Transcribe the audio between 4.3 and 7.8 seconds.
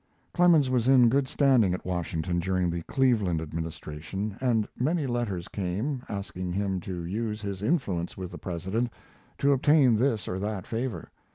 and many letters came, asking him to use his